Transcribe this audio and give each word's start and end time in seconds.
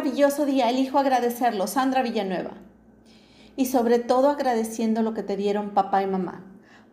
maravilloso 0.00 0.46
día, 0.46 0.70
elijo 0.70 0.98
agradecerlo, 0.98 1.66
Sandra 1.66 2.02
Villanueva. 2.02 2.52
Y 3.54 3.66
sobre 3.66 3.98
todo 3.98 4.30
agradeciendo 4.30 5.02
lo 5.02 5.12
que 5.12 5.22
te 5.22 5.36
dieron 5.36 5.74
papá 5.74 6.02
y 6.02 6.06
mamá, 6.06 6.42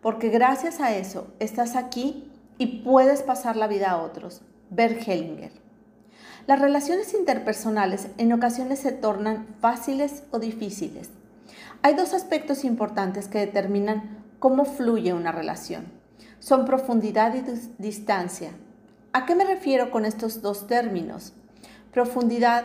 porque 0.02 0.28
gracias 0.28 0.78
a 0.80 0.94
eso 0.94 1.28
estás 1.38 1.74
aquí 1.74 2.30
y 2.58 2.82
puedes 2.82 3.22
pasar 3.22 3.56
la 3.56 3.66
vida 3.66 3.92
a 3.92 4.02
otros. 4.02 4.42
Bert 4.68 5.08
Hellinger. 5.08 5.52
Las 6.46 6.60
relaciones 6.60 7.14
interpersonales 7.14 8.08
en 8.18 8.30
ocasiones 8.34 8.80
se 8.80 8.92
tornan 8.92 9.46
fáciles 9.58 10.24
o 10.30 10.38
difíciles. 10.38 11.08
Hay 11.80 11.94
dos 11.94 12.12
aspectos 12.12 12.62
importantes 12.62 13.26
que 13.26 13.38
determinan 13.38 14.22
cómo 14.38 14.66
fluye 14.66 15.14
una 15.14 15.32
relación. 15.32 15.86
Son 16.40 16.66
profundidad 16.66 17.34
y 17.34 17.42
distancia. 17.82 18.50
¿A 19.14 19.24
qué 19.24 19.34
me 19.34 19.46
refiero 19.46 19.90
con 19.90 20.04
estos 20.04 20.42
dos 20.42 20.66
términos? 20.66 21.32
Profundidad, 21.90 22.64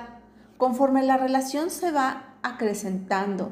conforme 0.63 1.03
la 1.03 1.17
relación 1.17 1.69
se 1.69 1.91
va 1.91 2.35
acrecentando, 2.41 3.51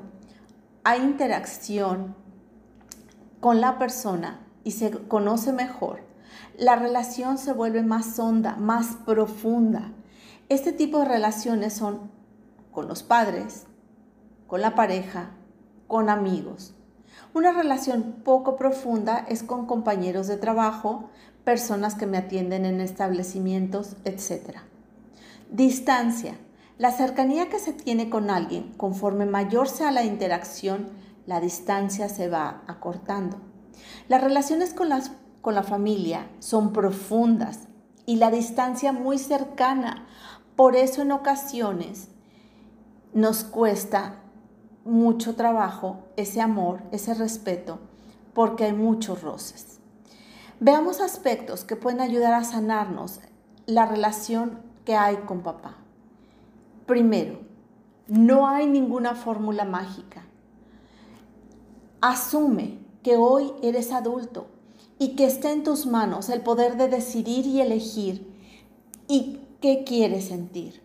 hay 0.86 1.02
interacción 1.02 2.16
con 3.42 3.60
la 3.60 3.78
persona 3.78 4.48
y 4.64 4.72
se 4.72 4.92
conoce 5.10 5.52
mejor, 5.52 6.00
la 6.58 6.78
relación 6.78 7.38
se 7.38 7.52
vuelve 7.52 7.84
más 7.84 8.18
honda, 8.18 8.56
más 8.56 8.96
profunda. 9.06 9.92
Este 10.48 10.72
tipo 10.72 11.00
de 11.00 11.06
relaciones 11.10 11.74
son 11.74 12.10
con 12.72 12.88
los 12.88 13.04
padres, 13.04 13.66
con 14.48 14.62
la 14.62 14.74
pareja, 14.74 15.32
con 15.88 16.10
amigos. 16.10 16.76
Una 17.34 17.52
relación 17.52 18.22
poco 18.24 18.56
profunda 18.56 19.26
es 19.28 19.44
con 19.44 19.66
compañeros 19.66 20.28
de 20.28 20.38
trabajo, 20.38 21.10
personas 21.44 21.96
que 21.96 22.06
me 22.06 22.20
atienden 22.20 22.64
en 22.64 22.80
establecimientos, 22.80 23.98
etc. 24.06 24.60
Distancia. 25.52 26.38
La 26.82 26.90
cercanía 26.90 27.48
que 27.48 27.60
se 27.60 27.74
tiene 27.74 28.10
con 28.10 28.32
alguien, 28.32 28.74
conforme 28.76 29.28
mayor 29.28 29.70
sea 29.70 29.92
la 29.92 30.04
interacción, 30.04 30.90
la 31.28 31.40
distancia 31.40 32.10
se 32.10 32.28
va 32.28 32.64
acortando. 32.66 33.38
Las 34.08 34.24
relaciones 34.24 34.74
con 34.74 34.90
las 34.90 35.12
con 35.44 35.54
la 35.54 35.62
familia 35.62 36.28
son 36.40 36.74
profundas 36.74 37.68
y 38.08 38.16
la 38.16 38.32
distancia 38.32 38.94
muy 38.94 39.20
cercana. 39.20 40.08
Por 40.56 40.76
eso 40.76 41.04
en 41.04 41.12
ocasiones 41.12 42.08
nos 43.14 43.44
cuesta 43.44 44.24
mucho 44.84 45.36
trabajo 45.36 46.08
ese 46.18 46.42
amor, 46.42 46.82
ese 46.92 47.14
respeto, 47.14 47.78
porque 48.34 48.66
hay 48.66 48.74
muchos 48.74 49.22
roces. 49.22 49.78
Veamos 50.60 51.00
aspectos 51.00 51.64
que 51.64 51.76
pueden 51.76 52.02
ayudar 52.02 52.34
a 52.34 52.44
sanarnos 52.44 53.20
la 53.68 53.86
relación 53.86 54.64
que 54.84 54.96
hay 54.96 55.18
con 55.18 55.42
papá. 55.42 55.81
Primero, 56.92 57.40
no 58.10 58.48
hay 58.48 58.68
ninguna 58.68 59.16
fórmula 59.16 59.64
mágica. 59.64 60.26
Asume 62.02 62.80
que 63.02 63.16
hoy 63.16 63.54
eres 63.64 63.94
adulto 63.94 64.48
y 65.00 65.16
que 65.16 65.24
esté 65.24 65.54
en 65.54 65.64
tus 65.64 65.86
manos 65.86 66.28
el 66.28 66.42
poder 66.42 66.76
de 66.76 66.90
decidir 66.90 67.46
y 67.46 67.62
elegir 67.62 68.30
y 69.08 69.40
qué 69.62 69.86
quieres 69.86 70.26
sentir. 70.26 70.82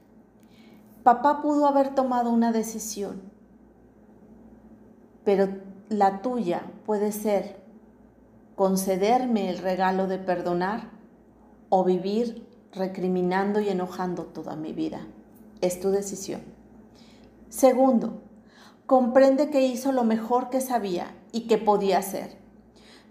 Papá 1.02 1.42
pudo 1.42 1.66
haber 1.66 1.96
tomado 1.96 2.30
una 2.30 2.52
decisión, 2.52 3.20
pero 5.24 5.48
la 5.88 6.22
tuya 6.22 6.70
puede 6.84 7.10
ser 7.10 7.60
concederme 8.54 9.50
el 9.50 9.58
regalo 9.58 10.06
de 10.06 10.18
perdonar 10.18 10.88
o 11.68 11.82
vivir 11.82 12.46
recriminando 12.70 13.58
y 13.58 13.70
enojando 13.70 14.26
toda 14.26 14.54
mi 14.54 14.72
vida. 14.72 15.04
Es 15.60 15.80
tu 15.80 15.90
decisión. 15.90 16.42
Segundo, 17.48 18.22
comprende 18.86 19.50
que 19.50 19.66
hizo 19.66 19.92
lo 19.92 20.04
mejor 20.04 20.50
que 20.50 20.60
sabía 20.60 21.14
y 21.32 21.46
que 21.46 21.58
podía 21.58 21.98
hacer 21.98 22.36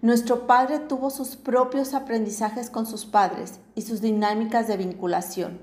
nuestro 0.02 0.46
padre 0.46 0.78
tuvo 0.78 1.08
sus 1.08 1.36
propios 1.36 1.94
aprendizajes 1.94 2.68
con 2.68 2.86
sus 2.86 3.06
padres 3.06 3.60
y 3.74 3.82
sus 3.82 4.02
dinámicas 4.02 4.68
de 4.68 4.76
vinculación. 4.76 5.58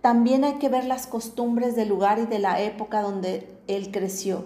También 0.00 0.44
hay 0.44 0.54
que 0.54 0.68
ver 0.68 0.84
las 0.84 1.08
costumbres 1.08 1.74
del 1.74 1.88
lugar 1.88 2.20
y 2.20 2.26
de 2.26 2.38
la 2.38 2.60
época 2.60 3.02
donde 3.02 3.58
él 3.66 3.90
creció. 3.90 4.44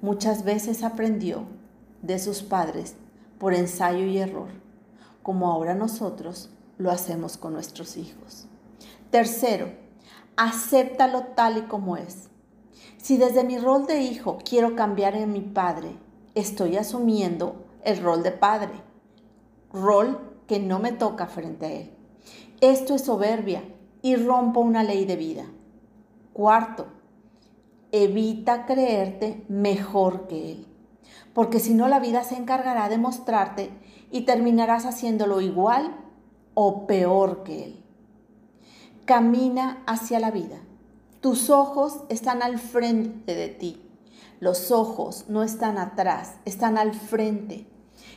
Muchas 0.00 0.44
veces 0.44 0.84
aprendió 0.84 1.44
de 2.02 2.18
sus 2.18 2.42
padres 2.42 2.94
por 3.38 3.54
ensayo 3.54 4.06
y 4.06 4.18
error, 4.18 4.48
como 5.22 5.50
ahora 5.50 5.74
nosotros 5.74 6.50
lo 6.78 6.90
hacemos 6.90 7.36
con 7.36 7.54
nuestros 7.54 7.96
hijos. 7.96 8.46
Tercero, 9.10 9.72
acéptalo 10.36 11.22
tal 11.34 11.58
y 11.58 11.62
como 11.62 11.96
es. 11.96 12.28
Si 12.98 13.16
desde 13.16 13.44
mi 13.44 13.58
rol 13.58 13.86
de 13.86 14.00
hijo 14.00 14.38
quiero 14.48 14.74
cambiar 14.74 15.14
en 15.14 15.32
mi 15.32 15.40
padre, 15.40 15.96
estoy 16.34 16.76
asumiendo 16.76 17.66
el 17.84 18.02
rol 18.02 18.22
de 18.22 18.32
padre, 18.32 18.72
rol 19.72 20.18
que 20.46 20.58
no 20.58 20.78
me 20.78 20.92
toca 20.92 21.26
frente 21.26 21.66
a 21.66 21.72
él. 21.72 21.90
Esto 22.60 22.94
es 22.94 23.04
soberbia 23.04 23.62
y 24.02 24.16
rompo 24.16 24.60
una 24.60 24.82
ley 24.82 25.04
de 25.04 25.16
vida. 25.16 25.44
Cuarto, 26.32 26.86
evita 27.92 28.66
creerte 28.66 29.44
mejor 29.48 30.26
que 30.26 30.52
él, 30.52 30.66
porque 31.32 31.60
si 31.60 31.74
no 31.74 31.88
la 31.88 32.00
vida 32.00 32.24
se 32.24 32.36
encargará 32.36 32.88
de 32.88 32.98
mostrarte 32.98 33.70
y 34.10 34.22
terminarás 34.22 34.86
haciéndolo 34.86 35.40
igual 35.40 35.94
o 36.54 36.86
peor 36.86 37.44
que 37.44 37.64
él. 37.64 37.83
Camina 39.04 39.82
hacia 39.86 40.20
la 40.20 40.30
vida. 40.30 40.60
Tus 41.20 41.50
ojos 41.50 42.04
están 42.08 42.42
al 42.42 42.58
frente 42.58 43.34
de 43.34 43.48
ti. 43.48 43.82
Los 44.40 44.70
ojos 44.70 45.26
no 45.28 45.42
están 45.42 45.78
atrás, 45.78 46.34
están 46.44 46.78
al 46.78 46.94
frente 46.94 47.66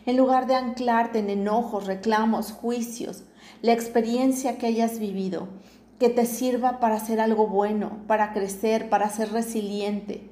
en 0.05 0.15
lugar 0.15 0.47
de 0.47 0.55
anclarte 0.55 1.19
en 1.19 1.29
enojos, 1.29 1.85
reclamos, 1.85 2.53
juicios, 2.53 3.23
la 3.61 3.73
experiencia 3.73 4.57
que 4.57 4.67
hayas 4.67 4.99
vivido, 4.99 5.49
que 5.99 6.09
te 6.09 6.25
sirva 6.25 6.79
para 6.79 6.95
hacer 6.95 7.19
algo 7.19 7.47
bueno, 7.47 7.99
para 8.07 8.31
crecer, 8.31 8.89
para 8.89 9.09
ser 9.09 9.33
resiliente. 9.33 10.29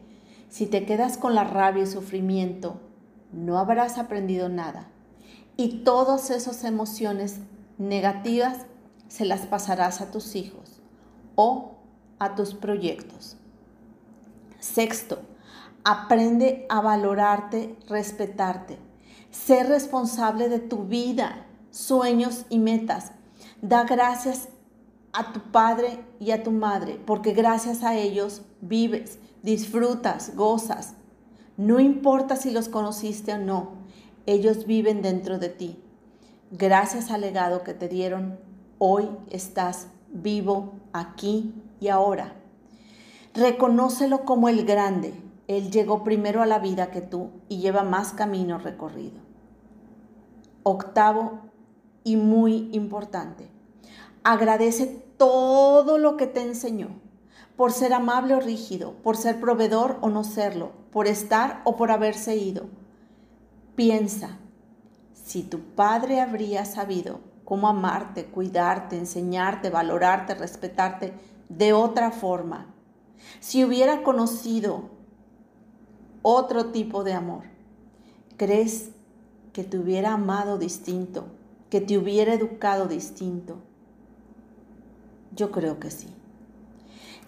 Si 0.48 0.66
te 0.66 0.86
quedas 0.86 1.18
con 1.18 1.36
la 1.36 1.44
rabia 1.44 1.84
y 1.84 1.88
sufrimiento, 1.88 2.80
no 3.34 3.58
habrás 3.58 3.98
aprendido 3.98 4.48
nada. 4.48 4.88
Y 5.58 5.84
todas 5.84 6.30
esas 6.30 6.64
emociones 6.64 7.40
negativas 7.78 8.66
se 9.08 9.26
las 9.26 9.42
pasarás 9.42 10.02
a 10.02 10.12
tus 10.12 10.36
hijos 10.36 10.82
o 11.36 11.76
a 12.20 12.36
tus 12.36 12.54
proyectos. 12.54 13.38
Sexto, 14.60 15.20
aprende 15.84 16.66
a 16.70 16.82
valorarte, 16.82 17.78
respetarte. 17.88 18.78
Ser 19.30 19.68
responsable 19.68 20.50
de 20.50 20.60
tu 20.60 20.86
vida, 20.86 21.46
sueños 21.70 22.46
y 22.50 22.60
metas. 22.60 23.12
Da 23.62 23.84
gracias 23.84 24.50
a 25.14 25.32
tu 25.32 25.40
padre 25.52 26.04
y 26.20 26.32
a 26.32 26.44
tu 26.44 26.52
madre, 26.52 27.00
porque 27.06 27.34
gracias 27.34 27.84
a 27.84 27.96
ellos 27.96 28.42
vives, 28.62 29.20
disfrutas, 29.44 30.36
gozas. 30.36 30.96
No 31.58 31.80
importa 31.80 32.36
si 32.36 32.52
los 32.52 32.68
conociste 32.68 33.34
o 33.34 33.38
no, 33.38 33.74
ellos 34.26 34.66
viven 34.66 35.02
dentro 35.02 35.38
de 35.38 35.50
ti. 35.50 35.80
Gracias 36.52 37.12
al 37.12 37.22
legado 37.22 37.64
que 37.64 37.74
te 37.74 37.88
dieron, 37.88 38.40
hoy 38.78 39.10
estás 39.30 39.88
vivo 40.10 40.74
aquí 40.94 41.54
y 41.80 41.90
ahora. 41.90 42.34
Reconócelo 43.34 44.26
como 44.26 44.50
el 44.50 44.66
grande. 44.66 45.14
Él 45.48 45.72
llegó 45.72 46.04
primero 46.04 46.42
a 46.42 46.46
la 46.46 46.60
vida 46.60 46.92
que 46.92 47.02
tú 47.02 47.30
y 47.50 47.60
lleva 47.60 47.84
más 47.84 48.14
camino 48.14 48.58
recorrido. 48.58 49.22
Octavo 50.64 51.42
y 52.04 52.16
muy 52.16 52.70
importante, 52.72 53.50
agradece 54.24 55.04
todo 55.18 55.98
lo 55.98 56.18
que 56.18 56.28
te 56.28 56.42
enseñó, 56.42 56.90
por 57.56 57.72
ser 57.72 57.94
amable 57.94 58.36
o 58.36 58.40
rígido, 58.40 58.94
por 59.04 59.18
ser 59.18 59.40
proveedor 59.40 59.98
o 60.02 60.10
no 60.10 60.24
serlo, 60.24 60.72
por 60.92 61.08
estar 61.08 61.62
o 61.64 61.76
por 61.76 61.92
haberse 61.92 62.36
ido. 62.36 62.66
Piensa, 63.76 64.38
si 65.14 65.44
tu 65.44 65.60
padre 65.60 66.22
habría 66.22 66.66
sabido 66.66 67.20
cómo 67.46 67.68
amarte, 67.68 68.26
cuidarte, 68.26 68.98
enseñarte, 68.98 69.70
valorarte, 69.70 70.34
respetarte 70.36 71.14
de 71.48 71.74
otra 71.74 72.12
forma, 72.12 72.74
si 73.40 73.64
hubiera 73.64 74.04
conocido 74.04 74.90
otro 76.22 76.72
tipo 76.72 77.04
de 77.04 77.14
amor, 77.14 77.44
¿crees 78.36 78.92
que 79.54 79.64
te 79.64 79.78
hubiera 79.78 80.14
amado 80.14 80.58
distinto, 80.58 81.28
que 81.70 81.82
te 81.82 81.98
hubiera 81.98 82.34
educado 82.34 82.88
distinto? 82.88 83.62
Yo 85.36 85.52
creo 85.52 85.80
que 85.80 85.92
sí. 85.92 86.08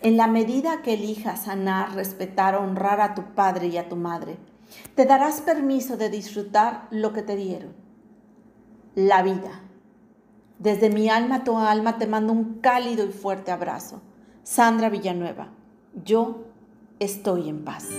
En 0.02 0.18
la 0.18 0.28
medida 0.28 0.81
que 0.81 0.94
elijas 0.94 1.44
sanar, 1.44 1.96
respetar, 1.96 2.56
honrar 2.56 3.02
a 3.02 3.16
tu 3.16 3.34
padre 3.34 3.68
y 3.68 3.78
a 3.78 3.90
tu 3.90 3.96
madre, 3.96 4.38
te 4.96 5.06
darás 5.06 5.42
permiso 5.42 5.98
de 5.98 6.10
disfrutar 6.10 6.88
lo 6.92 7.14
que 7.14 7.22
te 7.22 7.36
dieron, 7.36 7.74
la 8.96 9.24
vida. 9.24 9.67
Desde 10.59 10.89
mi 10.89 11.09
alma 11.09 11.36
a 11.36 11.44
tu 11.44 11.57
alma 11.57 11.98
te 11.98 12.07
mando 12.07 12.33
un 12.33 12.56
cálido 12.56 13.06
y 13.06 13.12
fuerte 13.12 13.51
abrazo. 13.51 14.01
Sandra 14.44 14.89
Villanueva. 14.89 15.50
yo 16.04 16.45
estoy 17.00 17.50
en 17.50 17.63
paz. 17.63 17.89